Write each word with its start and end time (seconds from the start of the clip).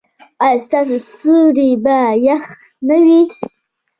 ایا 0.43 0.59
ستاسو 0.65 0.97
سیوري 1.17 1.71
به 1.83 1.97
يخ 2.27 2.43
نه 2.87 2.97
وي؟ 3.05 3.21